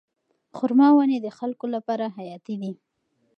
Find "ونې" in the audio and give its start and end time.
0.93-1.17